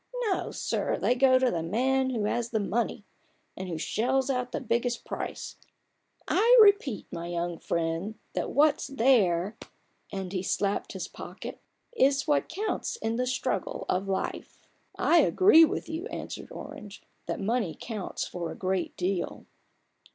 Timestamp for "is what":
11.95-12.49